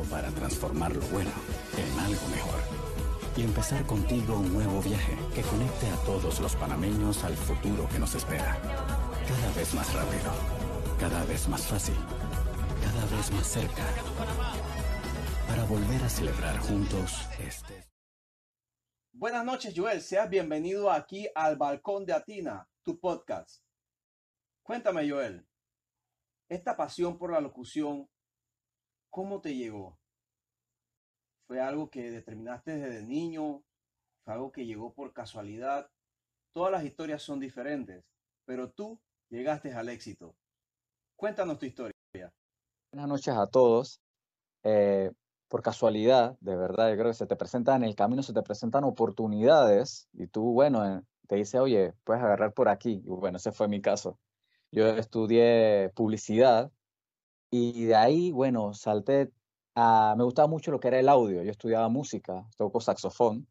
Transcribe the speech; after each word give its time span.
para 0.00 0.30
transformar 0.30 0.94
lo 0.96 1.02
bueno 1.08 1.30
en 1.76 1.98
algo 2.00 2.26
mejor 2.28 2.60
y 3.36 3.42
empezar 3.42 3.84
contigo 3.86 4.38
un 4.38 4.52
nuevo 4.52 4.80
viaje 4.80 5.16
que 5.34 5.42
conecte 5.42 5.86
a 5.88 5.96
todos 6.04 6.40
los 6.40 6.56
panameños 6.56 7.22
al 7.24 7.34
futuro 7.36 7.88
que 7.88 7.98
nos 7.98 8.14
espera. 8.14 8.58
Cada 9.28 9.52
vez 9.54 9.74
más 9.74 9.92
rápido, 9.94 10.32
cada 10.98 11.24
vez 11.24 11.48
más 11.48 11.66
fácil, 11.66 11.96
cada 12.82 13.16
vez 13.16 13.30
más 13.32 13.46
cerca. 13.46 13.84
Para 15.46 15.64
volver 15.64 16.02
a 16.02 16.08
celebrar 16.08 16.58
juntos 16.58 17.28
este. 17.38 17.84
Buenas 19.12 19.44
noches, 19.44 19.74
Joel. 19.76 20.00
Seas 20.00 20.28
bienvenido 20.28 20.90
aquí 20.90 21.28
al 21.34 21.56
Balcón 21.56 22.06
de 22.06 22.14
Atina, 22.14 22.68
tu 22.82 22.98
podcast. 22.98 23.62
Cuéntame, 24.62 25.08
Joel, 25.08 25.46
esta 26.48 26.76
pasión 26.76 27.18
por 27.18 27.32
la 27.32 27.40
locución, 27.40 28.08
¿cómo 29.12 29.42
te 29.42 29.54
llegó? 29.54 29.98
¿Fue 31.46 31.60
algo 31.60 31.90
que 31.90 32.10
determinaste 32.10 32.78
desde 32.78 33.06
niño? 33.06 33.62
¿Fue 34.24 34.32
algo 34.32 34.50
que 34.50 34.64
llegó 34.64 34.94
por 34.94 35.12
casualidad? 35.12 35.90
Todas 36.52 36.72
las 36.72 36.84
historias 36.84 37.22
son 37.22 37.38
diferentes, 37.38 38.04
pero 38.46 38.70
tú 38.70 38.98
llegaste 39.28 39.72
al 39.74 39.90
éxito. 39.90 40.34
Cuéntanos 41.14 41.58
tu 41.58 41.66
historia. 41.66 41.92
Buenas 42.90 43.08
noches 43.08 43.34
a 43.36 43.46
todos. 43.46 44.00
Eh, 44.62 45.10
por 45.46 45.62
casualidad, 45.62 46.36
de 46.40 46.56
verdad, 46.56 46.88
yo 46.88 46.96
creo 46.96 47.10
que 47.10 47.14
se 47.14 47.26
te 47.26 47.36
presentan 47.36 47.82
en 47.82 47.90
el 47.90 47.94
camino, 47.94 48.22
se 48.22 48.32
te 48.32 48.42
presentan 48.42 48.84
oportunidades 48.84 50.08
y 50.14 50.26
tú, 50.26 50.52
bueno, 50.52 50.86
eh, 50.86 51.02
te 51.28 51.36
dice, 51.36 51.60
oye, 51.60 51.92
puedes 52.04 52.22
agarrar 52.22 52.54
por 52.54 52.70
aquí. 52.70 53.02
Y 53.04 53.10
bueno, 53.10 53.36
ese 53.36 53.52
fue 53.52 53.68
mi 53.68 53.82
caso. 53.82 54.18
Yo 54.70 54.86
estudié 54.88 55.90
publicidad 55.94 56.72
y 57.54 57.84
de 57.84 57.94
ahí, 57.94 58.32
bueno, 58.32 58.72
salté 58.72 59.30
a, 59.74 60.14
me 60.16 60.24
gustaba 60.24 60.48
mucho 60.48 60.70
lo 60.70 60.80
que 60.80 60.88
era 60.88 60.98
el 60.98 61.08
audio. 61.08 61.42
Yo 61.42 61.50
estudiaba 61.50 61.88
música, 61.90 62.46
toco 62.56 62.80
saxofón 62.80 63.46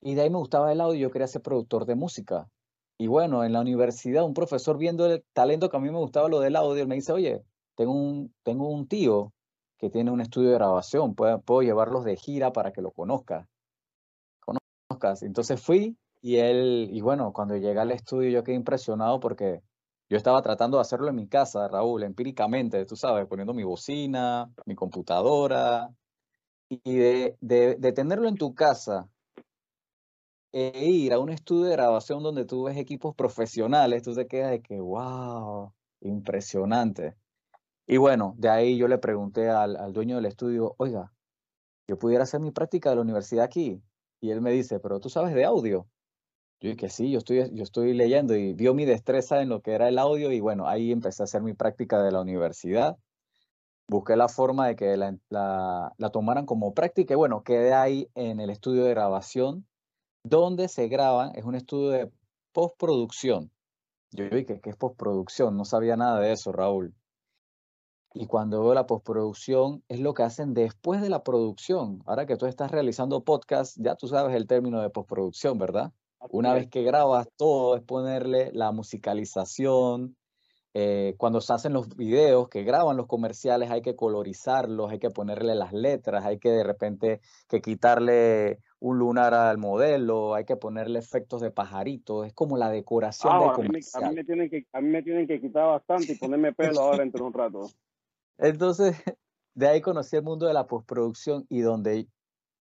y 0.00 0.14
de 0.14 0.22
ahí 0.22 0.30
me 0.30 0.38
gustaba 0.38 0.72
el 0.72 0.80
audio, 0.80 0.98
yo 0.98 1.10
quería 1.10 1.26
ser 1.26 1.42
productor 1.42 1.84
de 1.84 1.96
música. 1.96 2.48
Y 2.96 3.08
bueno, 3.08 3.44
en 3.44 3.52
la 3.52 3.60
universidad, 3.60 4.24
un 4.24 4.32
profesor 4.32 4.78
viendo 4.78 5.04
el 5.04 5.22
talento 5.34 5.68
que 5.68 5.76
a 5.76 5.80
mí 5.80 5.90
me 5.90 5.98
gustaba 5.98 6.30
lo 6.30 6.40
del 6.40 6.56
audio, 6.56 6.86
me 6.86 6.94
dice, 6.94 7.12
oye, 7.12 7.44
tengo 7.74 7.92
un, 7.92 8.34
tengo 8.42 8.70
un 8.70 8.88
tío 8.88 9.34
que 9.76 9.90
tiene 9.90 10.10
un 10.10 10.22
estudio 10.22 10.48
de 10.48 10.54
grabación, 10.54 11.14
puedo, 11.14 11.38
puedo 11.42 11.60
llevarlos 11.60 12.04
de 12.04 12.16
gira 12.16 12.52
para 12.52 12.72
que 12.72 12.80
lo 12.80 12.90
conozca. 12.90 13.46
Conozcas. 14.40 15.22
Entonces 15.22 15.60
fui 15.60 15.98
y 16.22 16.36
él, 16.36 16.88
y 16.90 17.02
bueno, 17.02 17.34
cuando 17.34 17.54
llegué 17.54 17.78
al 17.78 17.92
estudio 17.92 18.30
yo 18.30 18.44
quedé 18.44 18.56
impresionado 18.56 19.20
porque 19.20 19.60
yo 20.08 20.16
estaba 20.16 20.42
tratando 20.42 20.76
de 20.78 20.82
hacerlo 20.82 21.08
en 21.08 21.16
mi 21.16 21.28
casa, 21.28 21.68
Raúl, 21.68 22.04
empíricamente, 22.04 22.84
tú 22.86 22.96
sabes, 22.96 23.26
poniendo 23.26 23.54
mi 23.54 23.64
bocina, 23.64 24.50
mi 24.64 24.74
computadora, 24.74 25.90
y 26.68 26.96
de, 26.96 27.36
de, 27.40 27.92
tenerlo 27.92 28.28
en 28.28 28.36
tu 28.36 28.54
casa 28.54 29.08
e 30.52 30.88
ir 30.88 31.12
a 31.12 31.18
un 31.18 31.30
estudio 31.30 31.66
de 31.66 31.72
grabación 31.72 32.22
donde 32.22 32.44
tú 32.44 32.64
ves 32.64 32.76
equipos 32.76 33.14
profesionales, 33.14 34.02
tú 34.02 34.14
te 34.14 34.26
quedas 34.26 34.50
de 34.52 34.62
que, 34.62 34.80
wow, 34.80 35.72
impresionante. 36.00 37.16
Y 37.86 37.98
bueno, 37.98 38.34
de 38.38 38.48
ahí 38.48 38.76
yo 38.78 38.88
le 38.88 38.98
pregunté 38.98 39.50
al, 39.50 39.76
al 39.76 39.92
dueño 39.92 40.16
del 40.16 40.26
estudio, 40.26 40.74
oiga, 40.78 41.12
yo 41.88 41.98
pudiera 41.98 42.24
hacer 42.24 42.40
mi 42.40 42.50
práctica 42.50 42.90
de 42.90 42.96
la 42.96 43.02
universidad 43.02 43.44
aquí. 43.44 43.82
Y 44.20 44.30
él 44.30 44.40
me 44.40 44.50
dice, 44.50 44.80
pero 44.80 44.98
tú 44.98 45.08
sabes 45.08 45.34
de 45.34 45.44
audio. 45.44 45.86
Yo 46.60 46.70
dije, 46.70 46.88
sí, 46.88 47.10
yo 47.10 47.18
estoy, 47.18 47.50
yo 47.52 47.62
estoy 47.62 47.92
leyendo 47.94 48.34
y 48.34 48.54
vio 48.54 48.74
mi 48.74 48.84
destreza 48.84 49.42
en 49.42 49.50
lo 49.50 49.60
que 49.60 49.72
era 49.72 49.88
el 49.88 49.98
audio 49.98 50.32
y 50.32 50.40
bueno, 50.40 50.66
ahí 50.66 50.90
empecé 50.90 51.22
a 51.22 51.24
hacer 51.24 51.42
mi 51.42 51.52
práctica 51.52 52.02
de 52.02 52.12
la 52.12 52.20
universidad. 52.20 52.96
Busqué 53.88 54.16
la 54.16 54.28
forma 54.28 54.66
de 54.66 54.76
que 54.76 54.96
la, 54.96 55.16
la, 55.28 55.92
la 55.96 56.10
tomaran 56.10 56.46
como 56.46 56.74
práctica 56.74 57.14
y 57.14 57.16
bueno, 57.16 57.42
quedé 57.42 57.74
ahí 57.74 58.08
en 58.14 58.40
el 58.40 58.50
estudio 58.50 58.84
de 58.84 58.90
grabación 58.90 59.66
donde 60.28 60.68
se 60.68 60.88
graban, 60.88 61.32
es 61.36 61.44
un 61.44 61.54
estudio 61.54 61.90
de 61.90 62.10
postproducción. 62.52 63.52
Yo 64.10 64.24
dije, 64.28 64.60
¿qué 64.60 64.70
es 64.70 64.76
postproducción? 64.76 65.56
No 65.56 65.64
sabía 65.64 65.96
nada 65.96 66.20
de 66.20 66.32
eso, 66.32 66.52
Raúl. 66.52 66.94
Y 68.12 68.26
cuando 68.26 68.62
veo 68.62 68.74
la 68.74 68.86
postproducción, 68.86 69.84
es 69.88 70.00
lo 70.00 70.14
que 70.14 70.22
hacen 70.22 70.54
después 70.54 71.02
de 71.02 71.10
la 71.10 71.22
producción. 71.22 72.02
Ahora 72.06 72.26
que 72.26 72.36
tú 72.36 72.46
estás 72.46 72.70
realizando 72.70 73.22
podcast, 73.24 73.76
ya 73.78 73.94
tú 73.94 74.08
sabes 74.08 74.34
el 74.34 74.46
término 74.46 74.80
de 74.80 74.90
postproducción, 74.90 75.58
¿verdad? 75.58 75.92
Una 76.30 76.54
vez 76.54 76.68
que 76.68 76.82
grabas 76.82 77.28
todo, 77.36 77.76
es 77.76 77.82
ponerle 77.82 78.50
la 78.52 78.72
musicalización. 78.72 80.16
Eh, 80.74 81.14
cuando 81.18 81.40
se 81.40 81.52
hacen 81.54 81.72
los 81.72 81.88
videos 81.96 82.48
que 82.50 82.62
graban 82.62 82.96
los 82.98 83.06
comerciales, 83.06 83.70
hay 83.70 83.82
que 83.82 83.96
colorizarlos, 83.96 84.92
hay 84.92 84.98
que 84.98 85.10
ponerle 85.10 85.54
las 85.54 85.72
letras, 85.72 86.24
hay 86.26 86.38
que 86.38 86.50
de 86.50 86.64
repente 86.64 87.20
que 87.48 87.60
quitarle 87.62 88.58
un 88.78 88.98
lunar 88.98 89.32
al 89.34 89.58
modelo, 89.58 90.34
hay 90.34 90.44
que 90.44 90.56
ponerle 90.56 90.98
efectos 90.98 91.40
de 91.40 91.50
pajarito, 91.50 92.24
es 92.24 92.34
como 92.34 92.58
la 92.58 92.70
decoración 92.70 93.32
Ah, 93.32 93.38
del 93.38 93.52
a, 93.54 93.58
mí, 93.58 93.68
me- 93.70 93.78
a, 93.92 94.00
comercial. 94.00 94.10
mí 94.10 94.14
me 94.16 94.24
tienen 94.24 94.50
que, 94.50 94.66
a 94.72 94.80
mí 94.82 94.88
me 94.90 95.02
tienen 95.02 95.26
que 95.26 95.40
quitar 95.40 95.66
bastante 95.66 96.12
y 96.12 96.16
ponerme 96.16 96.52
pelo 96.52 96.80
ahora 96.80 97.02
dentro 97.02 97.20
de 97.24 97.28
un 97.28 97.32
rato. 97.34 97.72
Entonces, 98.38 98.96
de 99.54 99.68
ahí 99.68 99.80
conocí 99.80 100.16
el 100.16 100.22
mundo 100.22 100.46
de 100.46 100.54
la 100.54 100.66
postproducción 100.66 101.46
y 101.48 101.60
donde 101.60 102.08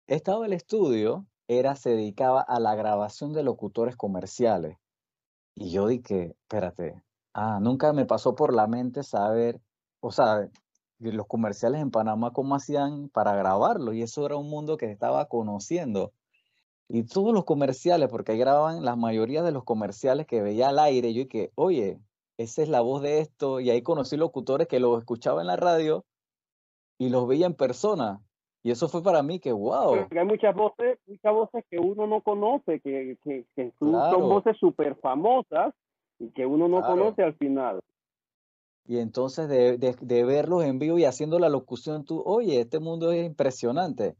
estaba 0.07 0.45
el 0.47 0.53
estudio, 0.53 1.27
era, 1.59 1.75
se 1.75 1.91
dedicaba 1.91 2.41
a 2.41 2.59
la 2.59 2.75
grabación 2.75 3.33
de 3.33 3.43
locutores 3.43 3.95
comerciales. 3.97 4.77
Y 5.55 5.71
yo 5.71 5.87
dije, 5.87 6.35
espérate, 6.43 7.03
ah, 7.33 7.59
nunca 7.61 7.93
me 7.93 8.05
pasó 8.05 8.35
por 8.35 8.53
la 8.53 8.67
mente 8.67 9.03
saber, 9.03 9.59
o 9.99 10.11
sea, 10.11 10.49
los 10.99 11.27
comerciales 11.27 11.81
en 11.81 11.91
Panamá, 11.91 12.31
cómo 12.31 12.55
hacían 12.55 13.09
para 13.09 13.35
grabarlo. 13.35 13.93
Y 13.93 14.01
eso 14.01 14.25
era 14.25 14.37
un 14.37 14.49
mundo 14.49 14.77
que 14.77 14.91
estaba 14.91 15.25
conociendo. 15.27 16.13
Y 16.87 17.03
todos 17.03 17.33
los 17.33 17.45
comerciales, 17.45 18.09
porque 18.09 18.33
ahí 18.33 18.37
grababan 18.37 18.85
la 18.85 18.95
mayoría 18.95 19.43
de 19.43 19.51
los 19.51 19.63
comerciales 19.63 20.27
que 20.27 20.41
veía 20.41 20.69
al 20.69 20.79
aire, 20.79 21.13
yo 21.13 21.23
dije, 21.23 21.51
oye, 21.55 21.99
esa 22.37 22.61
es 22.63 22.69
la 22.69 22.81
voz 22.81 23.01
de 23.01 23.19
esto. 23.19 23.59
Y 23.59 23.69
ahí 23.69 23.81
conocí 23.81 24.17
locutores 24.17 24.67
que 24.67 24.79
los 24.79 24.99
escuchaba 24.99 25.41
en 25.41 25.47
la 25.47 25.55
radio 25.57 26.05
y 26.97 27.09
los 27.09 27.27
veía 27.27 27.45
en 27.47 27.55
persona. 27.55 28.21
Y 28.63 28.71
eso 28.71 28.87
fue 28.87 29.01
para 29.01 29.23
mí 29.23 29.39
que, 29.39 29.51
wow, 29.51 29.95
Porque 29.97 30.19
hay 30.19 30.25
muchas 30.25 30.55
voces, 30.55 30.99
muchas 31.07 31.33
voces 31.33 31.65
que 31.69 31.79
uno 31.79 32.05
no 32.07 32.21
conoce, 32.21 32.79
que, 32.79 33.17
que, 33.23 33.45
que 33.55 33.71
son, 33.79 33.91
son 33.91 33.99
Claro. 33.99 34.27
voces 34.29 34.57
súper 34.57 34.95
famosas 34.97 35.73
y 36.19 36.29
que 36.29 36.45
uno 36.45 36.67
no 36.67 36.77
Claro. 36.81 36.95
conoce 36.95 37.23
al 37.23 37.35
final. 37.35 37.81
Y 38.85 38.97
entonces 38.97 39.47
de, 39.47 39.77
de- 39.77 39.95
de 39.99 40.23
verlos 40.23 40.63
en 40.63 40.79
vivo 40.79 40.97
y 40.97 41.05
haciendo 41.05 41.39
la 41.39 41.49
locución, 41.49 42.03
tú, 42.05 42.21
oye, 42.25 42.59
este 42.61 42.79
mundo 42.79 43.11
es 43.11 43.25
impresionante. 43.25 44.15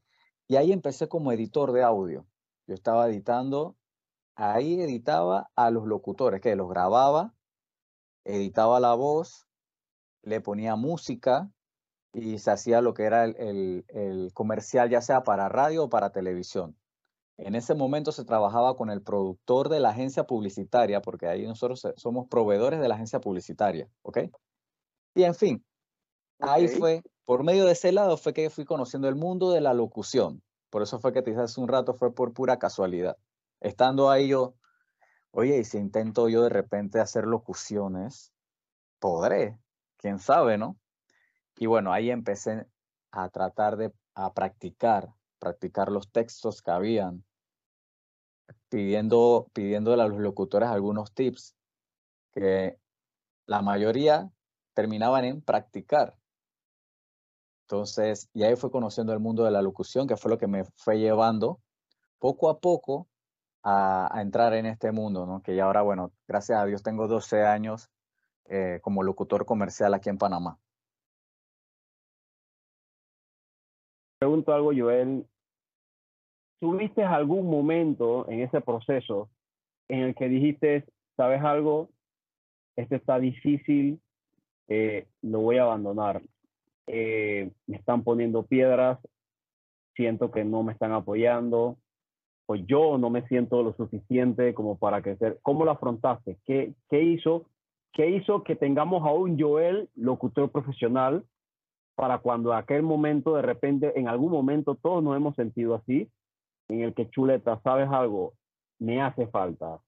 Y 0.48 0.56
ahí 0.56 0.72
empecé 0.72 1.08
como 1.08 1.32
editor 1.32 1.72
de 1.72 1.84
audio. 1.84 2.26
Yo 2.68 2.74
estaba 2.74 3.08
editando, 3.10 3.76
ahí 4.36 4.82
editaba 4.82 5.50
a 5.56 5.72
los 5.72 5.86
locutores, 5.88 6.42
que 6.42 6.56
los 6.56 6.70
grababa, 6.70 7.34
editaba 8.26 8.80
la 8.80 8.94
voz, 8.96 9.48
le 10.24 10.42
ponía 10.42 10.76
música 10.76 11.52
y 12.14 12.40
se 12.40 12.52
hacía 12.52 12.82
lo 12.82 12.94
que 12.94 13.04
era 13.06 13.26
el, 13.26 13.36
el- 13.38 13.86
el 13.90 14.34
comercial, 14.34 14.90
ya 14.90 15.02
sea 15.02 15.24
para 15.24 15.50
radio 15.50 15.86
o 15.86 15.90
para 15.90 16.12
televisión. 16.12 16.78
En 17.38 17.56
ese 17.56 17.76
momento 17.76 18.12
se 18.14 18.26
trabajaba 18.26 18.76
con 18.78 18.90
el 18.92 19.04
productor 19.04 19.70
de 19.70 19.80
la 19.82 19.90
agencia 19.92 20.26
publicitaria, 20.26 21.02
porque 21.02 21.28
ahí 21.28 21.46
nosotros 21.48 21.88
somos 21.98 22.28
proveedores 22.30 22.80
de 22.82 22.90
la 22.90 22.96
agencia 22.96 23.22
publicitaria, 23.22 23.90
¿ok? 24.04 24.20
Y 25.16 25.24
en 25.24 25.36
fin, 25.36 25.66
ahí 26.42 26.68
fue, 26.68 27.04
por 27.26 27.44
medio 27.44 27.66
de 27.66 27.74
ese 27.74 27.92
lado 27.94 28.18
fue 28.18 28.34
que 28.34 28.50
fui 28.52 28.66
conociendo 28.66 29.10
el 29.10 29.16
mundo 29.16 29.52
de 29.52 29.62
la 29.62 29.74
locución. 29.76 30.44
Por 30.72 30.84
eso 30.84 31.00
fue 31.00 31.14
que 31.14 31.22
te 31.24 31.32
dije 31.32 31.44
hace 31.44 31.62
un 31.62 31.70
rato, 31.70 31.94
fue 31.96 32.14
por 32.16 32.34
pura 32.34 32.60
casualidad. 32.60 33.18
Estando 33.62 34.10
ahí 34.12 34.30
yo, 34.30 34.56
oye, 35.32 35.60
y 35.60 35.66
si 35.66 35.80
intento 35.80 36.30
yo 36.30 36.44
de 36.44 36.50
repente 36.50 37.02
hacer 37.02 37.26
locuciones, 37.28 38.34
podré, 39.00 39.60
quién 39.98 40.20
sabe, 40.20 40.60
¿no? 40.60 40.81
Y 41.62 41.68
bueno, 41.68 41.94
ahí 41.94 42.10
empecé 42.10 42.66
a 43.12 43.30
tratar 43.30 43.78
de 43.78 43.94
a 44.16 44.34
practicar, 44.34 45.14
practicar 45.38 45.92
los 45.92 46.12
textos 46.12 46.64
que 46.64 46.72
habían, 46.72 47.24
pidiendo, 48.68 49.46
pidiéndole 49.54 50.02
a 50.02 50.08
los 50.08 50.18
locutores 50.18 50.70
algunos 50.70 51.14
tips 51.14 51.56
que 52.32 52.80
la 53.46 53.62
mayoría 53.62 54.32
terminaban 54.74 55.24
en 55.24 55.40
practicar. 55.44 56.16
Entonces, 57.68 58.28
y 58.34 58.42
ahí 58.42 58.56
fue 58.56 58.72
conociendo 58.72 59.14
el 59.14 59.20
mundo 59.20 59.44
de 59.44 59.52
la 59.52 59.62
locución, 59.62 60.08
que 60.08 60.18
fue 60.18 60.32
lo 60.32 60.40
que 60.40 60.48
me 60.48 60.64
fue 60.78 60.98
llevando 60.98 61.62
poco 62.18 62.50
a 62.50 62.60
poco 62.60 63.08
a, 63.62 64.10
entrar 64.20 64.56
en 64.56 64.66
este 64.66 64.92
mundo, 64.92 65.28
¿no? 65.28 65.44
Que 65.44 65.56
ya 65.56 65.66
ahora, 65.66 65.84
bueno, 65.84 66.12
gracias 66.28 66.60
a 66.60 66.66
Dios 66.66 66.82
tengo 66.82 67.08
12 67.08 67.44
años 67.46 67.92
eh, 68.46 68.80
como 68.82 69.04
locutor 69.04 69.46
comercial 69.46 69.94
aquí 69.94 70.10
en 70.10 70.18
Panamá. 70.18 70.58
Pregunto 74.22 74.54
algo, 74.54 74.72
Joel. 74.72 75.26
¿Tuviste 76.60 77.04
algún 77.04 77.50
momento 77.50 78.30
en 78.30 78.42
ese 78.42 78.62
proceso 78.62 79.32
en 79.90 80.02
el 80.02 80.16
que 80.16 80.30
dijiste, 80.30 80.86
sabes 81.18 81.42
algo, 81.42 81.90
esto 82.76 82.96
está 82.96 83.18
difícil, 83.18 84.00
eh, 84.68 85.08
lo 85.24 85.40
voy 85.40 85.58
a 85.58 85.64
abandonar? 85.64 86.22
eh, 86.88 87.52
me 87.68 87.78
están 87.78 88.04
poniendo 88.04 88.44
piedras, 88.44 89.00
siento 89.96 90.30
que 90.30 90.44
no 90.44 90.62
me 90.62 90.74
están 90.74 90.92
apoyando, 90.92 91.78
o 92.48 92.56
yo 92.56 92.98
no 92.98 93.10
me 93.10 93.26
siento 93.28 93.64
lo 93.64 93.74
suficiente 93.74 94.54
como 94.54 94.78
para 94.78 95.02
crecer. 95.02 95.40
¿Cómo 95.42 95.64
lo 95.64 95.72
afrontaste? 95.72 96.38
¿Qué, 96.46 96.74
qué 96.90 97.02
hizo? 97.02 97.46
¿Qué 97.94 98.10
hizo 98.10 98.44
que 98.44 98.56
tengamos 98.56 99.08
a 99.08 99.12
un 99.12 99.40
Joel, 99.40 99.90
locutor 99.96 100.52
profesional, 100.52 101.24
para 102.02 102.18
cuando 102.18 102.52
aquel 102.52 102.82
momento 102.82 103.36
de 103.36 103.44
repente, 103.44 103.94
en 104.00 104.08
algún 104.08 104.32
momento 104.32 104.74
todos 104.74 105.04
nos 105.04 105.16
hemos 105.16 105.36
sentido 105.36 105.76
así, 105.76 106.12
en 106.68 106.82
el 106.82 106.96
que 106.96 107.08
chuleta, 107.12 107.62
¿sabes 107.62 107.88
algo? 107.92 108.34
Me 108.80 109.04
hace 109.04 109.28
falta. 109.28 109.80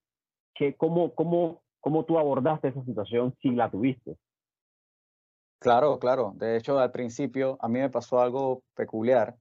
¿Qué, 0.54 0.75
cómo, 0.75 1.15
cómo, 1.15 1.63
¿Cómo 1.80 2.06
tú 2.06 2.19
abordaste 2.19 2.68
esa 2.68 2.86
situación 2.86 3.36
si 3.42 3.50
la 3.50 3.71
tuviste? 3.71 4.15
Claro, 5.57 5.98
claro. 5.98 6.33
De 6.36 6.56
hecho, 6.56 6.77
al 6.77 6.92
principio 6.92 7.57
a 7.60 7.68
mí 7.68 7.80
me 7.80 7.89
pasó 7.89 8.21
algo 8.21 8.62
peculiar. 8.75 9.36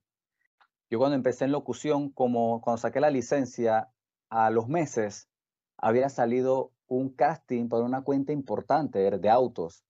Yo 0.88 0.98
cuando 0.98 1.16
empecé 1.16 1.44
en 1.44 1.52
locución, 1.52 2.08
como 2.08 2.62
cuando 2.62 2.78
saqué 2.78 3.00
la 3.00 3.10
licencia, 3.10 3.90
a 4.30 4.48
los 4.48 4.66
meses 4.66 5.28
había 5.76 6.08
salido 6.08 6.72
un 6.86 7.10
casting 7.10 7.68
para 7.68 7.84
una 7.84 8.00
cuenta 8.00 8.32
importante 8.32 9.10
de 9.10 9.28
autos. 9.28 9.84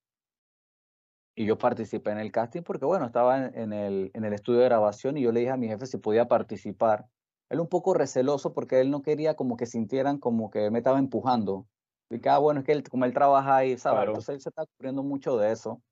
Y 1.35 1.47
yo 1.47 1.57
participé 1.57 2.11
en 2.11 2.19
el 2.19 2.31
casting 2.31 2.63
porque, 2.63 2.85
bueno, 2.85 3.07
estaba 3.07 3.47
en, 3.47 3.73
el, 3.73 4.11
en 4.13 4.25
el 4.25 4.33
estudio 4.35 4.61
de 4.61 4.67
grabación 4.67 5.17
y 5.17 5.23
yo 5.23 5.33
le 5.33 5.41
dije 5.41 5.53
a 5.53 5.57
mi 5.57 5.69
jefe 5.69 5.87
si 5.87 5.97
podía 5.97 6.29
participar. 6.29 7.07
Él 7.49 7.61
un 7.61 7.69
poco 7.69 7.95
receloso 7.95 8.53
porque 8.53 8.81
él 8.81 8.91
no 8.91 9.03
quería 9.03 9.35
como 9.35 9.57
que 9.57 9.67
sintieran 9.67 10.19
como 10.19 10.51
que 10.51 10.71
me 10.71 10.79
estaba 10.79 10.99
empujando. 10.99 11.67
Y 12.11 12.21
que, 12.21 12.29
ah, 12.29 12.39
bueno, 12.39 12.61
es 12.61 12.67
que 12.67 12.73
él, 12.73 12.83
como 12.89 13.07
él 13.07 13.15
trabaja 13.15 13.57
ahí, 13.57 13.79
¿sabes? 13.79 14.09
Entonces 14.09 14.35
él 14.35 14.41
se 14.41 14.51
está 14.51 14.67
cubriendo 14.67 15.03
mucho 15.03 15.39
de 15.39 15.53
eso. 15.53 15.83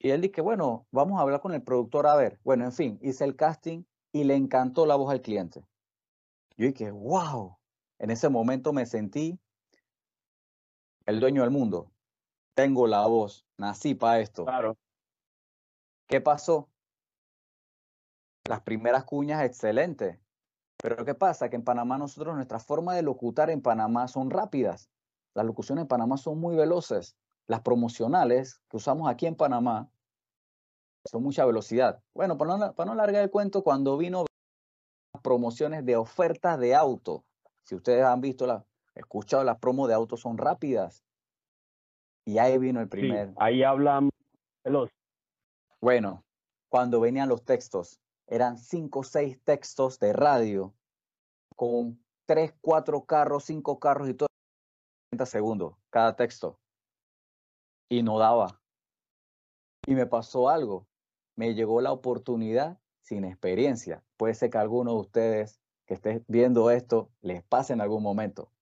Y 0.00 0.10
él 0.10 0.20
dice, 0.20 0.40
bueno, 0.40 0.86
vamos 0.90 1.18
a 1.18 1.22
hablar 1.22 1.40
con 1.40 1.54
el 1.54 1.62
productor 1.62 2.06
a 2.06 2.16
ver. 2.16 2.40
Bueno, 2.44 2.64
en 2.64 2.72
fin, 2.72 2.98
hice 3.02 3.24
el 3.24 3.36
casting 3.36 3.84
y 4.12 4.24
le 4.24 4.34
encantó 4.34 4.86
la 4.86 4.96
voz 4.96 5.10
al 5.12 5.22
cliente. 5.22 5.64
Yo 6.56 6.66
dije, 6.66 6.90
wow. 6.90 7.56
En 8.00 8.10
ese 8.10 8.28
momento 8.28 8.72
me 8.72 8.86
sentí 8.86 9.38
el 11.06 11.20
dueño 11.20 11.42
del 11.42 11.50
mundo. 11.50 11.90
Tengo 12.58 12.88
la 12.88 13.06
voz, 13.06 13.46
nací 13.56 13.94
para 13.94 14.18
esto. 14.18 14.44
Claro. 14.44 14.76
¿Qué 16.08 16.20
pasó? 16.20 16.68
Las 18.48 18.62
primeras 18.62 19.04
cuñas, 19.04 19.44
excelentes. 19.44 20.18
Pero 20.82 21.04
¿qué 21.04 21.14
pasa? 21.14 21.50
Que 21.50 21.54
en 21.54 21.62
Panamá 21.62 21.98
nosotros, 21.98 22.34
nuestra 22.34 22.58
forma 22.58 22.96
de 22.96 23.02
locutar 23.02 23.48
en 23.50 23.62
Panamá 23.62 24.08
son 24.08 24.28
rápidas. 24.28 24.90
Las 25.34 25.46
locuciones 25.46 25.82
en 25.82 25.86
Panamá 25.86 26.16
son 26.16 26.40
muy 26.40 26.56
veloces. 26.56 27.16
Las 27.46 27.60
promocionales 27.60 28.60
que 28.68 28.78
usamos 28.78 29.08
aquí 29.08 29.26
en 29.26 29.36
Panamá 29.36 29.88
son 31.04 31.22
mucha 31.22 31.44
velocidad. 31.44 32.02
Bueno, 32.12 32.36
para 32.38 32.56
no, 32.56 32.74
para 32.74 32.92
no 32.92 33.04
el 33.04 33.30
cuento, 33.30 33.62
cuando 33.62 33.96
vino 33.96 34.24
las 35.14 35.22
promociones 35.22 35.86
de 35.86 35.94
ofertas 35.94 36.58
de 36.58 36.74
auto, 36.74 37.24
si 37.62 37.76
ustedes 37.76 38.04
han 38.04 38.20
visto, 38.20 38.48
la, 38.48 38.66
escuchado 38.96 39.44
las 39.44 39.60
promos 39.60 39.86
de 39.86 39.94
autos 39.94 40.18
son 40.18 40.38
rápidas. 40.38 41.04
Y 42.28 42.36
ahí 42.36 42.58
vino 42.58 42.82
el 42.82 42.90
primer. 42.90 43.32
ahí 43.38 43.62
hablan. 43.62 44.10
Bueno, 45.80 46.26
cuando 46.68 47.00
venían 47.00 47.26
los 47.30 47.42
textos, 47.42 48.02
eran 48.26 48.58
cinco 48.58 48.98
o 48.98 49.02
seis 49.02 49.40
textos 49.44 49.98
de 49.98 50.12
radio 50.12 50.74
con 51.56 52.04
tres, 52.26 52.52
cuatro 52.60 53.06
carros, 53.06 53.44
cinco 53.44 53.78
carros 53.80 54.10
y 54.10 54.14
todo 54.14 54.28
30 55.08 55.24
segundos 55.24 55.76
cada 55.88 56.16
texto. 56.16 56.60
Y 57.88 58.02
no 58.02 58.18
daba. 58.18 58.60
Y 59.86 59.94
me 59.94 60.04
pasó 60.04 60.50
algo. 60.50 60.86
Me 61.34 61.54
llegó 61.54 61.80
la 61.80 61.92
oportunidad 61.92 62.78
sin 63.00 63.24
experiencia. 63.24 64.04
Puede 64.18 64.34
ser 64.34 64.50
que 64.50 64.58
alguno 64.58 64.92
de 64.92 65.00
ustedes 65.00 65.62
que 65.86 65.94
esté 65.94 66.22
viendo 66.28 66.70
esto 66.70 67.08
les 67.22 67.42
pase 67.42 67.72
en 67.72 67.80
algún 67.80 68.02
momento. 68.02 68.52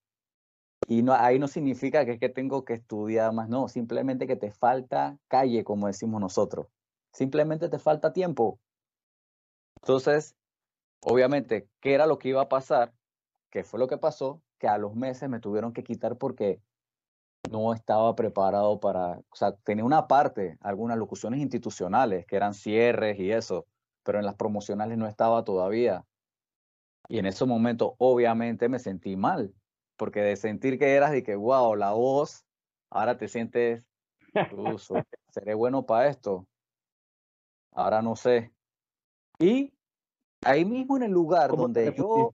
Y 0.85 1.01
no, 1.01 1.13
ahí 1.13 1.39
no 1.39 1.47
significa 1.47 2.05
que 2.05 2.13
es 2.13 2.19
que 2.19 2.29
tengo 2.29 2.63
que 2.63 2.73
estudiar 2.73 3.33
más, 3.33 3.49
no, 3.49 3.67
simplemente 3.67 4.27
que 4.27 4.35
te 4.35 4.51
falta 4.51 5.17
calle, 5.27 5.63
como 5.63 5.87
decimos 5.87 6.21
nosotros. 6.21 6.67
Simplemente 7.11 7.69
te 7.69 7.79
falta 7.79 8.13
tiempo. 8.13 8.59
Entonces, 9.81 10.35
obviamente, 11.01 11.67
¿qué 11.81 11.93
era 11.93 12.05
lo 12.05 12.19
que 12.19 12.29
iba 12.29 12.41
a 12.41 12.49
pasar? 12.49 12.93
¿Qué 13.49 13.63
fue 13.63 13.79
lo 13.79 13.87
que 13.87 13.97
pasó? 13.97 14.41
Que 14.59 14.67
a 14.67 14.77
los 14.77 14.95
meses 14.95 15.29
me 15.29 15.39
tuvieron 15.39 15.73
que 15.73 15.83
quitar 15.83 16.17
porque 16.17 16.61
no 17.51 17.73
estaba 17.73 18.15
preparado 18.15 18.79
para, 18.79 19.19
o 19.19 19.35
sea, 19.35 19.53
tenía 19.53 19.85
una 19.85 20.07
parte, 20.07 20.57
algunas 20.61 20.97
locuciones 20.97 21.39
institucionales, 21.39 22.25
que 22.25 22.35
eran 22.35 22.53
cierres 22.53 23.19
y 23.19 23.31
eso, 23.31 23.65
pero 24.03 24.19
en 24.19 24.25
las 24.25 24.35
promocionales 24.35 24.97
no 24.97 25.07
estaba 25.07 25.43
todavía. 25.43 26.05
Y 27.07 27.19
en 27.19 27.25
ese 27.25 27.45
momento, 27.45 27.95
obviamente, 27.99 28.69
me 28.69 28.79
sentí 28.79 29.15
mal, 29.15 29.53
porque 29.97 30.21
de 30.21 30.35
sentir 30.35 30.79
que 30.79 30.93
eras 30.93 31.11
de 31.11 31.23
que, 31.23 31.35
wow, 31.35 31.75
la 31.75 31.91
voz, 31.93 32.45
ahora 32.89 33.17
te 33.17 33.27
sientes, 33.27 33.83
seré 35.29 35.53
bueno 35.55 35.85
para 35.85 36.07
esto. 36.07 36.47
Ahora 37.73 38.01
no 38.01 38.15
sé. 38.15 38.51
Y 39.39 39.73
ahí 40.45 40.65
mismo 40.65 40.97
en 40.97 41.03
el 41.03 41.11
lugar 41.11 41.55
donde 41.55 41.93
yo... 41.95 42.31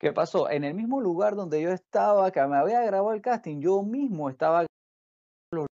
¿Qué 0.00 0.12
pasó? 0.12 0.48
En 0.48 0.62
el 0.62 0.74
mismo 0.74 1.00
lugar 1.00 1.34
donde 1.34 1.60
yo 1.60 1.72
estaba, 1.72 2.30
que 2.30 2.40
me 2.46 2.56
había 2.56 2.82
grabado 2.82 3.12
el 3.14 3.20
casting, 3.20 3.60
yo 3.60 3.82
mismo 3.82 4.30
estaba 4.30 4.64
los 5.50 5.66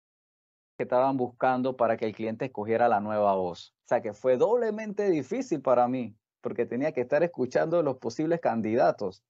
que 0.77 0.83
estaban 0.83 1.17
buscando 1.17 1.75
para 1.75 1.97
que 1.97 2.05
el 2.05 2.15
cliente 2.15 2.45
escogiera 2.45 2.87
la 2.87 3.01
nueva 3.01 3.35
voz. 3.35 3.75
O 3.83 3.87
sea 3.89 4.01
que 4.01 4.13
fue 4.13 4.37
doblemente 4.37 5.09
difícil 5.09 5.61
para 5.61 5.89
mí, 5.89 6.15
porque 6.39 6.65
tenía 6.65 6.93
que 6.93 7.01
estar 7.01 7.21
escuchando 7.21 7.83
los 7.83 7.97
posibles 7.97 8.39
candidatos. 8.39 9.21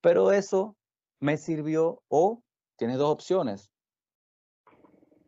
Pero 0.00 0.32
eso 0.32 0.76
me 1.20 1.36
sirvió, 1.36 2.02
o 2.08 2.42
tienes 2.76 2.98
dos 2.98 3.10
opciones. 3.10 3.70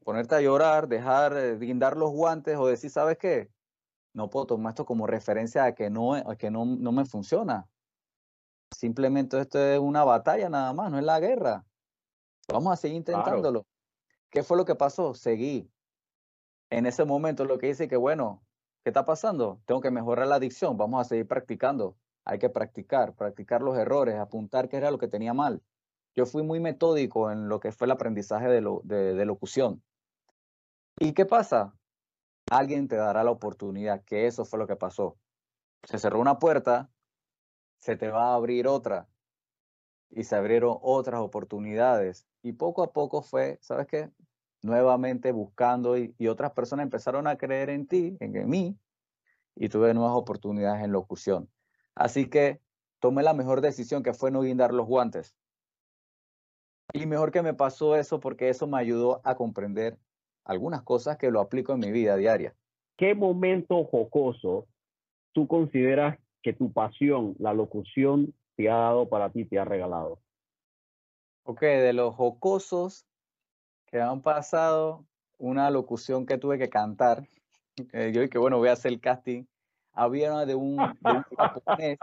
Ponerte 0.04 0.34
a 0.34 0.40
llorar, 0.40 0.88
dejar, 0.88 1.36
eh, 1.36 1.58
guindar 1.58 1.96
los 1.96 2.10
guantes 2.10 2.56
o 2.56 2.66
decir, 2.66 2.90
¿sabes 2.90 3.19
qué? 3.19 3.50
no 4.14 4.28
puedo 4.28 4.46
tomar 4.46 4.72
esto 4.72 4.84
como 4.84 5.06
referencia 5.06 5.64
a 5.64 5.74
que 5.74 5.90
no, 5.90 6.14
que 6.38 6.50
no, 6.50 6.64
no 6.64 6.92
me 6.92 7.04
funciona. 7.04 7.69
Simplemente 8.70 9.38
esto 9.40 9.58
es 9.58 9.78
una 9.78 10.04
batalla 10.04 10.48
nada 10.48 10.72
más, 10.72 10.90
no 10.90 10.98
es 10.98 11.04
la 11.04 11.20
guerra. 11.20 11.64
Vamos 12.48 12.72
a 12.72 12.76
seguir 12.76 12.96
intentándolo. 12.96 13.66
¿Qué 14.30 14.42
fue 14.42 14.56
lo 14.56 14.64
que 14.64 14.74
pasó? 14.74 15.14
Seguí. 15.14 15.70
En 16.70 16.86
ese 16.86 17.04
momento 17.04 17.44
lo 17.44 17.58
que 17.58 17.69
hice 17.69 17.88
que, 17.88 17.96
bueno, 17.96 18.42
¿qué 18.82 18.90
está 18.90 19.04
pasando? 19.04 19.60
Tengo 19.66 19.81
que 19.81 19.91
mejorar 19.91 20.26
la 20.26 20.36
adicción, 20.36 20.76
vamos 20.76 21.00
a 21.02 21.08
seguir 21.08 21.26
practicando. 21.26 21.96
Hay 22.24 22.38
que 22.38 22.48
practicar, 22.50 23.14
practicar 23.14 23.62
los 23.62 23.76
errores, 23.76 24.17
apuntar 24.17 24.69
qué 24.69 24.76
era 24.76 24.91
lo 24.91 24.98
que 24.98 25.08
tenía 25.08 25.34
mal. 25.34 25.62
Yo 26.14 26.26
fui 26.26 26.43
muy 26.43 26.60
metódico 26.60 27.31
en 27.31 27.48
lo 27.48 27.58
que 27.58 27.72
fue 27.72 27.86
el 27.86 27.93
aprendizaje 27.93 28.48
de, 28.48 28.60
lo, 28.60 28.82
de, 28.84 29.24
locución. 29.24 29.82
¿Y 30.98 31.12
qué 31.14 31.26
pasa? 31.26 31.74
alguien 32.50 32.86
te 32.86 32.96
dará 32.96 33.24
la 33.24 33.31
oportunidad, 33.31 34.05
que 34.05 34.26
eso 34.26 34.44
fue 34.44 34.58
lo 34.58 34.67
que 34.67 34.76
pasó. 34.76 35.17
Se 35.84 35.98
cerró 35.98 36.20
una 36.20 36.38
puerta, 36.38 36.91
se 37.79 37.96
te 37.96 38.08
va 38.08 38.32
a 38.32 38.34
abrir 38.34 38.67
otra 38.67 39.08
y 40.10 40.24
se 40.24 40.36
abrieron 40.36 40.79
otras 40.82 41.20
oportunidades. 41.20 42.26
Y 42.43 42.52
poco 42.52 42.82
a 42.82 42.93
poco 42.93 43.22
fue, 43.22 43.58
¿sabes 43.62 43.86
qué? 43.86 44.10
Nuevamente 44.62 45.32
buscando 45.32 45.96
y, 45.96 46.14
otras 46.29 46.52
personas 46.52 46.84
empezaron 46.84 47.26
a 47.26 47.36
creer 47.36 47.70
en 47.70 47.86
ti, 47.86 48.17
en, 48.20 48.48
mí, 48.48 48.79
y 49.56 49.69
tuve 49.69 49.94
nuevas 49.94 50.14
oportunidades 50.14 50.84
en 50.84 50.93
locución. 50.93 51.50
Así 51.94 52.29
que 52.29 52.61
tomé 53.01 53.22
la 53.22 53.34
mejor 53.34 53.61
decisión 53.61 54.03
que 54.03 54.15
fue 54.15 54.31
no 54.31 54.43
guindar 54.43 54.72
los 54.72 54.87
guantes. 54.87 55.34
Y 56.93 57.06
mejor 57.06 57.32
que 57.32 57.43
me 57.43 57.55
pasó 57.55 57.96
eso 57.96 58.20
porque 58.20 58.49
eso 58.49 58.67
me 58.67 58.79
ayudó 58.79 59.20
a 59.25 59.34
comprender 59.34 59.99
algunas 60.44 60.82
cosas 60.82 61.17
que 61.17 61.31
lo 61.31 61.41
aplico 61.41 61.72
en 61.72 61.81
mi 61.81 61.91
vida 61.91 62.17
diaria. 62.17 62.55
¿Qué 62.96 63.15
momento 63.15 63.84
jocoso 63.84 64.67
tú 65.32 65.46
consideras 65.46 66.19
que 66.43 66.53
tu 66.53 66.72
pasión, 66.72 67.34
la 67.39 67.55
locución, 67.55 68.34
te 68.56 68.70
ha 68.70 68.77
dado 68.77 69.08
para 69.08 69.31
ti, 69.31 69.44
te 69.44 69.58
ha 69.58 69.65
regalado? 69.65 70.20
Ok, 71.44 71.63
de 71.63 71.93
los 71.93 72.15
jocosos 72.15 73.06
que 73.87 74.01
han 74.01 74.22
pasado, 74.22 75.06
una 75.39 75.70
locución 75.70 76.27
que 76.27 76.39
tuve 76.39 76.58
que 76.58 76.69
cantar. 76.69 77.29
Eh, 77.93 78.13
yo 78.15 78.20
dije, 78.20 78.39
bueno, 78.39 78.58
voy 78.58 78.69
a 78.69 78.72
hacer 78.72 78.93
el 78.93 79.01
casting. 79.01 79.44
Había 79.93 80.32
una 80.32 80.46
de 80.46 80.55
un, 80.55 80.77
de 80.77 81.11
un 81.11 81.25
japonés. 81.37 81.99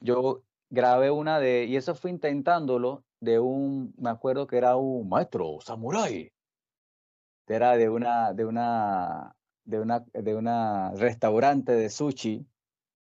Yo 0.00 0.42
grabé 0.70 1.10
una 1.10 1.38
de, 1.40 1.64
y 1.64 1.76
eso 1.76 1.94
fue 1.94 2.10
intentándolo, 2.10 3.04
de 3.20 3.38
un, 3.38 3.94
me 3.98 4.10
acuerdo 4.10 4.46
que 4.46 4.58
era 4.58 4.76
un 4.76 5.08
maestro 5.08 5.58
samurái 5.60 6.32
era 7.48 7.76
de 7.76 7.88
una, 7.88 8.32
de 8.32 8.44
una, 8.44 9.34
de 9.64 9.80
una, 9.80 10.04
de 10.12 10.34
una 10.34 10.92
restaurante 10.92 11.72
de 11.72 11.90
sushi. 11.90 12.46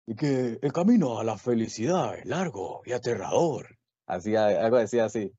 Y 0.07 0.17
que 0.17 0.59
el 0.61 0.73
camino 0.73 1.21
a 1.21 1.25
la 1.25 1.39
felicidad 1.39 2.17
es 2.19 2.27
largo 2.27 2.83
y 2.85 2.93
aterrador. 2.93 3.79
Hacía, 4.07 4.47
algo 4.47 4.79
decía 4.79 5.05
así. 5.05 5.33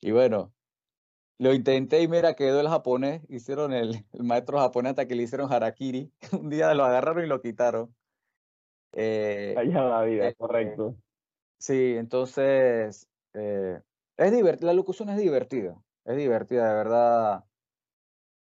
Y 0.00 0.10
bueno, 0.10 0.52
lo 1.38 1.52
intenté 1.52 2.00
y 2.02 2.08
mira, 2.08 2.34
quedó 2.34 2.60
el 2.60 2.68
japonés, 2.68 3.22
hicieron 3.28 3.72
el, 3.72 4.04
el 4.12 4.24
maestro 4.24 4.58
japonés 4.58 4.90
hasta 4.90 5.06
que 5.06 5.14
le 5.14 5.24
hicieron 5.24 5.52
harakiri. 5.52 6.12
Un 6.40 6.48
día 6.48 6.72
lo 6.74 6.84
agarraron 6.84 7.24
y 7.24 7.28
lo 7.28 7.40
quitaron. 7.40 7.94
Eh, 8.92 9.54
Allá 9.56 9.82
la 9.84 10.02
vida, 10.02 10.28
este, 10.28 10.38
correcto. 10.38 10.96
Sí, 11.58 11.94
entonces, 11.96 13.08
eh, 13.32 13.80
es 14.16 14.32
divertida, 14.32 14.68
la 14.68 14.74
locución 14.74 15.08
es 15.08 15.16
divertida, 15.16 15.76
es 16.04 16.16
divertida, 16.16 16.68
de 16.68 16.74
verdad. 16.74 17.44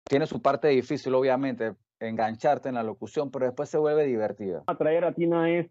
Tiene 0.04 0.26
su 0.26 0.42
parte 0.42 0.68
difícil, 0.68 1.14
obviamente, 1.14 1.76
engancharte 2.00 2.68
en 2.68 2.74
la 2.74 2.82
locución, 2.82 3.30
pero 3.30 3.46
después 3.46 3.68
se 3.68 3.78
vuelve 3.78 4.06
divertida. 4.06 4.64
Atraer 4.66 5.04
a 5.04 5.12
Tina 5.12 5.50
es 5.50 5.70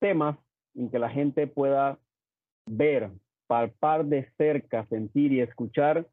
temas 0.00 0.38
en 0.74 0.90
que 0.90 0.98
la 0.98 1.10
gente 1.10 1.46
pueda 1.46 2.00
ver, 2.66 3.12
palpar 3.46 4.06
de 4.06 4.28
cerca, 4.36 4.86
sentir 4.86 5.32
y 5.32 5.40
escuchar 5.40 6.08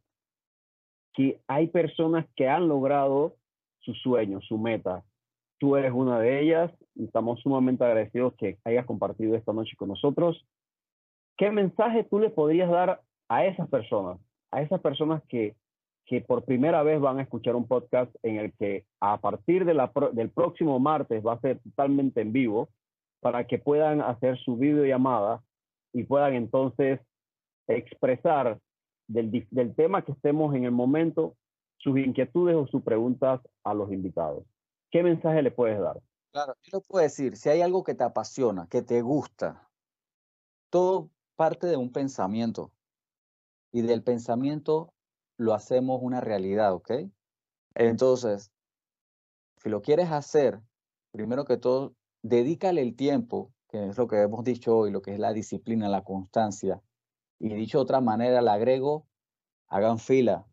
que 1.18 1.42
hay 1.48 1.66
personas 1.66 2.28
que 2.36 2.48
han 2.48 2.68
logrado 2.68 3.34
su 3.80 3.96
sueño, 3.96 4.40
su 4.42 4.60
meta. 4.60 5.04
Tú 5.58 5.76
eres 5.76 5.92
una 5.92 6.20
de 6.20 6.40
ellas 6.40 6.72
y 6.94 7.06
estamos 7.06 7.40
sumamente 7.40 7.84
agradecidos 7.84 8.36
que 8.36 8.60
hayas 8.64 8.86
compartido 8.86 9.36
esta 9.36 9.52
noche 9.52 9.76
con 9.78 9.90
nosotros. 9.90 10.46
¿Qué 11.36 11.50
mensaje 11.50 12.04
tú 12.04 12.20
le 12.20 12.30
podrías 12.30 12.70
dar 12.70 13.02
a 13.30 13.46
esas 13.46 13.68
personas, 13.68 14.20
a 14.52 14.62
esas 14.62 14.80
personas 14.80 15.24
que, 15.28 15.56
que 16.06 16.22
por 16.22 16.46
primera 16.46 16.84
vez 16.84 17.02
van 17.02 17.18
a 17.18 17.24
escuchar 17.24 17.56
un 17.56 17.68
podcast 17.68 18.16
en 18.22 18.36
el 18.36 18.54
que 18.54 18.86
a 19.00 19.20
partir 19.20 19.66
del 19.66 20.30
próximo 20.30 20.80
martes 20.80 21.26
va 21.26 21.34
a 21.34 21.42
ser 21.42 21.58
totalmente 21.62 22.22
en 22.22 22.32
vivo 22.32 22.70
para 23.22 23.48
que 23.48 23.58
puedan 23.58 24.02
hacer 24.02 24.38
su 24.38 24.56
videollamada 24.56 25.42
y 25.94 26.04
puedan 26.04 26.36
entonces 26.36 27.00
expresar 27.68 28.60
del, 29.08 29.76
tema 29.76 30.04
que 30.04 30.12
estemos 30.12 30.56
en 30.56 30.66
el 30.66 30.72
momento 30.72 31.36
sus 31.78 31.98
inquietudes 31.98 32.56
o 32.56 32.68
sus 32.68 32.84
preguntas 32.84 33.42
a 33.64 33.74
los 33.74 33.92
invitados. 33.92 34.44
¿Qué 34.92 35.04
mensaje 35.04 35.42
le 35.42 35.52
puedes 35.52 35.80
dar? 35.80 36.02
Claro, 36.32 36.56
yo 36.64 36.78
lo 36.78 36.82
puedo 36.82 37.04
decir, 37.04 37.38
si 37.38 37.50
hay 37.50 37.62
algo 37.62 37.84
que 37.84 37.96
te 37.96 38.04
apasiona, 38.04 38.68
que 38.68 38.82
te 38.82 39.02
gusta, 39.02 39.70
todo 40.70 41.10
parte 41.36 41.68
de 41.68 41.78
un 41.78 41.92
pensamiento 41.92 42.72
y 43.72 43.82
del 43.82 44.04
pensamiento 44.04 44.94
lo 45.38 45.54
hacemos 45.54 46.00
una 46.02 46.20
realidad, 46.20 46.74
¿ok? 46.74 46.92
Entonces, 47.76 48.52
si 49.58 49.70
lo 49.70 49.82
quieres 49.82 50.12
hacer, 50.12 50.60
primero 51.12 51.46
que 51.46 51.58
todo, 51.58 51.96
dedícale 52.24 52.82
el 52.82 52.96
tiempo, 52.96 53.54
que 53.70 53.88
es 53.88 53.98
lo 53.98 54.08
que 54.08 54.22
hemos 54.22 54.44
dicho 54.44 54.76
hoy, 54.76 54.92
lo 54.92 55.02
que 55.02 55.14
es 55.14 55.20
la 55.20 55.34
disciplina, 55.34 55.90
la 55.90 56.04
constancia. 56.04 56.82
Y 57.40 57.50
dicho 57.54 57.78
de 57.80 57.84
otra 57.84 58.02
manera, 58.02 58.42
le 58.42 58.50
agrego, 58.50 59.08
hagan 59.68 60.00
fila. 60.00 60.46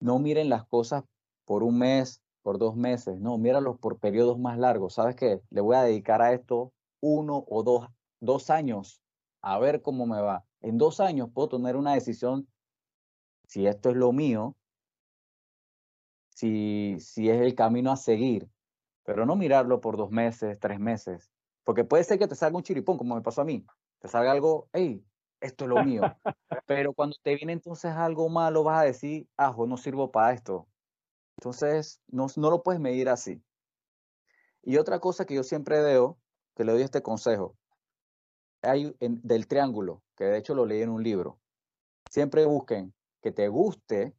No 0.00 0.18
miren 0.18 0.48
las 0.48 0.66
cosas 0.66 1.04
por 1.44 1.62
un 1.62 1.78
mes, 1.78 2.22
por 2.42 2.58
dos 2.58 2.76
meses, 2.76 3.20
no, 3.20 3.36
míralos 3.38 3.78
por 3.78 3.98
periodos 3.98 4.38
más 4.38 4.58
largos. 4.58 4.94
¿Sabes 4.94 5.16
qué? 5.16 5.40
Le 5.50 5.60
voy 5.60 5.76
a 5.76 5.82
dedicar 5.82 6.22
a 6.22 6.32
esto 6.32 6.72
uno 7.00 7.44
o 7.48 7.62
dos, 7.62 7.88
dos 8.20 8.50
años 8.50 9.02
a 9.40 9.58
ver 9.58 9.82
cómo 9.82 10.06
me 10.06 10.20
va. 10.20 10.44
En 10.60 10.78
dos 10.78 11.00
años 11.00 11.30
puedo 11.32 11.48
tener 11.48 11.76
una 11.76 11.94
decisión 11.94 12.48
si 13.46 13.66
esto 13.66 13.90
es 13.90 13.96
lo 13.96 14.12
mío, 14.12 14.56
si, 16.28 16.96
si 17.00 17.30
es 17.30 17.40
el 17.40 17.54
camino 17.54 17.90
a 17.90 17.96
seguir, 17.96 18.48
pero 19.04 19.26
no 19.26 19.36
mirarlo 19.36 19.80
por 19.80 19.96
dos 19.96 20.10
meses, 20.10 20.58
tres 20.60 20.78
meses, 20.78 21.32
porque 21.64 21.84
puede 21.84 22.04
ser 22.04 22.18
que 22.18 22.28
te 22.28 22.34
salga 22.34 22.56
un 22.56 22.62
chiripón, 22.62 22.98
como 22.98 23.14
me 23.14 23.22
pasó 23.22 23.40
a 23.42 23.44
mí, 23.44 23.64
te 24.00 24.08
salga 24.08 24.32
algo, 24.32 24.68
hey, 24.72 25.02
esto 25.40 25.64
es 25.64 25.70
lo 25.70 25.84
mío, 25.84 26.02
pero 26.66 26.92
cuando 26.92 27.16
te 27.22 27.34
viene 27.34 27.52
entonces 27.52 27.92
algo 27.92 28.28
malo, 28.28 28.64
vas 28.64 28.80
a 28.80 28.84
decir, 28.84 29.28
ah, 29.36 29.54
no 29.66 29.76
sirvo 29.76 30.10
para 30.10 30.32
esto. 30.32 30.66
Entonces, 31.38 32.00
no, 32.08 32.26
no 32.36 32.50
lo 32.50 32.62
puedes 32.62 32.80
medir 32.80 33.08
así. 33.08 33.42
Y 34.62 34.76
otra 34.76 34.98
cosa 34.98 35.24
que 35.24 35.34
yo 35.34 35.42
siempre 35.42 35.80
veo, 35.80 36.18
que 36.56 36.64
le 36.64 36.72
doy 36.72 36.82
este 36.82 37.02
consejo, 37.02 37.56
hay 38.62 38.94
del 38.98 39.46
triángulo, 39.46 40.02
que 40.16 40.24
de 40.24 40.38
hecho 40.38 40.54
lo 40.54 40.66
leí 40.66 40.82
en 40.82 40.90
un 40.90 41.02
libro. 41.02 41.38
Siempre 42.10 42.44
busquen 42.44 42.92
que 43.22 43.32
te 43.32 43.48
guste, 43.48 44.14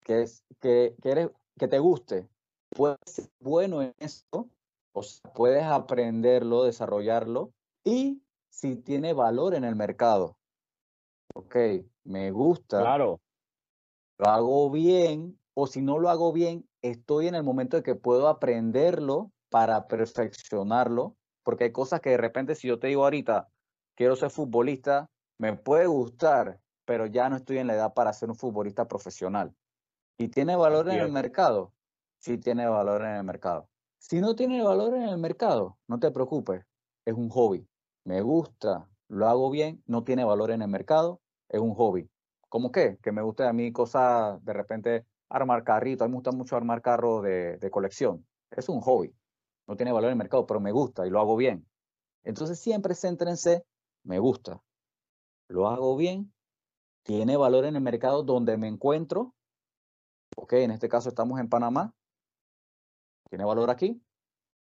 que, 0.00 0.22
es, 0.22 0.44
que, 0.60 0.94
que 1.58 1.68
te 1.68 1.78
guste, 1.78 2.28
puedes 2.70 2.98
ser 3.06 3.30
bueno 3.40 3.82
en 3.82 3.94
esto, 3.98 4.50
o 4.92 5.02
puedes 5.34 5.64
aprenderlo, 5.64 6.64
desarrollarlo, 6.64 7.52
y 7.84 8.22
si 8.56 8.74
tiene 8.76 9.12
valor 9.12 9.54
en 9.54 9.64
el 9.64 9.76
mercado. 9.76 10.38
Ok, 11.34 11.56
me 12.04 12.30
gusta. 12.30 12.80
Claro. 12.80 13.20
Lo 14.18 14.28
hago 14.28 14.70
bien, 14.70 15.38
o 15.52 15.66
si 15.66 15.82
no 15.82 15.98
lo 15.98 16.08
hago 16.08 16.32
bien, 16.32 16.66
estoy 16.80 17.28
en 17.28 17.34
el 17.34 17.42
momento 17.42 17.76
de 17.76 17.82
que 17.82 17.94
puedo 17.94 18.28
aprenderlo 18.28 19.30
para 19.50 19.86
perfeccionarlo, 19.86 21.16
porque 21.42 21.64
hay 21.64 21.72
cosas 21.72 22.00
que 22.00 22.10
de 22.10 22.16
repente 22.16 22.54
si 22.54 22.68
yo 22.68 22.78
te 22.78 22.86
digo 22.86 23.04
ahorita, 23.04 23.50
quiero 23.94 24.16
ser 24.16 24.30
futbolista, 24.30 25.10
me 25.38 25.54
puede 25.54 25.86
gustar, 25.86 26.58
pero 26.86 27.04
ya 27.04 27.28
no 27.28 27.36
estoy 27.36 27.58
en 27.58 27.66
la 27.66 27.74
edad 27.74 27.92
para 27.92 28.14
ser 28.14 28.30
un 28.30 28.36
futbolista 28.36 28.88
profesional. 28.88 29.54
¿Y 30.16 30.28
tiene 30.28 30.56
valor 30.56 30.88
en 30.88 31.00
el 31.00 31.12
mercado? 31.12 31.74
Sí 32.20 32.38
tiene 32.38 32.66
valor 32.66 33.02
en 33.02 33.16
el 33.16 33.24
mercado. 33.24 33.68
Si 33.98 34.18
no 34.22 34.34
tiene 34.34 34.62
valor 34.62 34.94
en 34.94 35.02
el 35.02 35.18
mercado, 35.18 35.76
no 35.88 35.98
te 35.98 36.10
preocupes, 36.10 36.64
es 37.04 37.14
un 37.14 37.28
hobby. 37.28 37.68
Me 38.06 38.20
gusta, 38.22 38.88
lo 39.08 39.26
hago 39.26 39.50
bien, 39.50 39.82
no 39.84 40.04
tiene 40.04 40.22
valor 40.22 40.52
en 40.52 40.62
el 40.62 40.68
mercado, 40.68 41.20
es 41.48 41.60
un 41.60 41.74
hobby. 41.74 42.08
¿Cómo 42.48 42.70
qué? 42.70 42.98
Que 43.02 43.10
me 43.10 43.20
guste 43.20 43.42
a 43.42 43.52
mí 43.52 43.72
cosas, 43.72 44.44
de 44.44 44.52
repente, 44.52 45.04
armar 45.28 45.64
carritos, 45.64 46.04
a 46.04 46.06
mí 46.06 46.12
me 46.12 46.18
gusta 46.18 46.30
mucho 46.30 46.54
armar 46.54 46.82
carros 46.82 47.24
de, 47.24 47.56
de 47.56 47.68
colección. 47.68 48.24
Es 48.52 48.68
un 48.68 48.80
hobby, 48.80 49.12
no 49.66 49.74
tiene 49.74 49.90
valor 49.90 50.10
en 50.10 50.12
el 50.12 50.18
mercado, 50.18 50.46
pero 50.46 50.60
me 50.60 50.70
gusta 50.70 51.04
y 51.04 51.10
lo 51.10 51.18
hago 51.18 51.34
bien. 51.34 51.66
Entonces 52.22 52.60
siempre 52.60 52.94
céntrense, 52.94 53.64
me 54.04 54.20
gusta, 54.20 54.62
lo 55.48 55.66
hago 55.66 55.96
bien, 55.96 56.32
tiene 57.02 57.36
valor 57.36 57.64
en 57.64 57.74
el 57.74 57.82
mercado 57.82 58.22
donde 58.22 58.56
me 58.56 58.68
encuentro. 58.68 59.34
Ok, 60.36 60.52
en 60.52 60.70
este 60.70 60.88
caso 60.88 61.08
estamos 61.08 61.40
en 61.40 61.48
Panamá, 61.48 61.92
tiene 63.30 63.44
valor 63.44 63.68
aquí. 63.68 64.00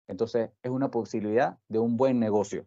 Entonces 0.08 0.50
es 0.62 0.70
una 0.70 0.90
posibilidad 0.90 1.58
de 1.68 1.78
un 1.78 1.96
buen 1.96 2.20
negocio, 2.20 2.66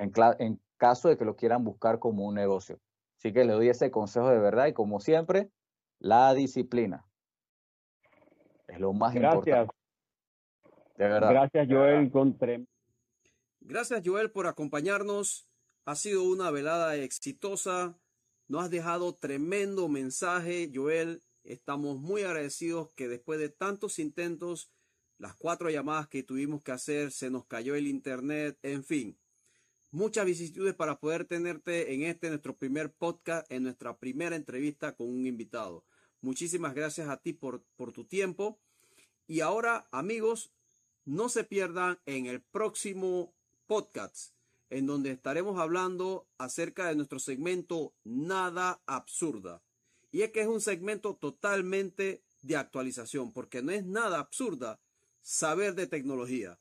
en, 0.00 0.12
en 0.38 0.60
caso 0.76 1.08
de 1.08 1.16
que 1.16 1.24
lo 1.24 1.36
quieran 1.36 1.64
buscar 1.64 1.98
como 1.98 2.24
un 2.24 2.34
negocio. 2.34 2.80
Así 3.18 3.32
que 3.32 3.44
le 3.44 3.52
doy 3.52 3.68
ese 3.68 3.90
consejo 3.90 4.28
de 4.28 4.38
verdad 4.38 4.66
y 4.66 4.72
como 4.72 5.00
siempre, 5.00 5.50
la 5.98 6.34
disciplina. 6.34 7.06
Es 8.68 8.78
lo 8.80 8.92
más 8.92 9.14
importante. 9.14 9.72
De 10.96 11.08
verdad. 11.08 11.30
Gracias, 11.30 11.68
Joel 11.70 12.10
Contrem. 12.10 12.66
Gracias, 13.60 14.02
Joel, 14.04 14.30
por 14.30 14.46
acompañarnos 14.46 15.48
ha 15.86 15.94
sido 15.94 16.24
una 16.24 16.50
velada 16.50 16.96
exitosa. 16.96 17.98
Nos 18.48 18.64
has 18.64 18.70
dejado 18.70 19.14
tremendo 19.14 19.88
mensaje, 19.88 20.70
Joel. 20.74 21.22
Estamos 21.44 21.98
muy 21.98 22.22
agradecidos 22.22 22.92
que 22.94 23.08
después 23.08 23.38
de 23.38 23.50
tantos 23.50 24.00
intentos, 24.00 24.72
las 25.18 25.36
cuatro 25.36 25.70
llamadas 25.70 26.08
que 26.08 26.24
tuvimos 26.24 26.62
que 26.62 26.72
hacer, 26.72 27.12
se 27.12 27.30
nos 27.30 27.46
cayó 27.46 27.76
el 27.76 27.86
internet, 27.86 28.58
en 28.62 28.82
fin. 28.84 29.18
Muchas 29.96 30.26
vicisitudes 30.26 30.74
para 30.74 31.00
poder 31.00 31.24
tenerte 31.24 31.94
en 31.94 32.02
este 32.02 32.28
nuestro 32.28 32.54
primer 32.54 32.92
podcast, 32.92 33.50
en 33.50 33.62
nuestra 33.62 33.96
primera 33.96 34.36
entrevista 34.36 34.94
con 34.94 35.08
un 35.08 35.26
invitado. 35.26 35.86
Muchísimas 36.20 36.74
gracias 36.74 37.08
a 37.08 37.16
ti 37.16 37.32
por, 37.32 37.64
por 37.76 37.92
tu 37.92 38.04
tiempo. 38.04 38.60
Y 39.26 39.40
ahora, 39.40 39.88
amigos, 39.92 40.52
no 41.06 41.30
se 41.30 41.44
pierdan 41.44 41.98
en 42.04 42.26
el 42.26 42.42
próximo 42.42 43.32
podcast 43.66 44.34
en 44.68 44.84
donde 44.84 45.12
estaremos 45.12 45.58
hablando 45.58 46.28
acerca 46.36 46.88
de 46.88 46.96
nuestro 46.96 47.18
segmento 47.18 47.94
Nada 48.04 48.82
Absurda. 48.84 49.62
Y 50.12 50.20
es 50.20 50.30
que 50.30 50.42
es 50.42 50.46
un 50.46 50.60
segmento 50.60 51.16
totalmente 51.16 52.22
de 52.42 52.56
actualización, 52.56 53.32
porque 53.32 53.62
no 53.62 53.72
es 53.72 53.86
nada 53.86 54.18
absurda 54.18 54.78
saber 55.22 55.74
de 55.74 55.86
tecnología. 55.86 56.58